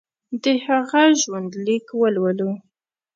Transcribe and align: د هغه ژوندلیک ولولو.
د 0.43 0.43
هغه 0.65 1.03
ژوندلیک 1.21 1.85
ولولو. 1.99 2.51